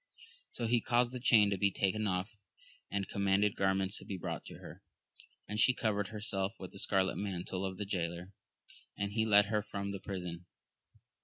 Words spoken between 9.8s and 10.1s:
the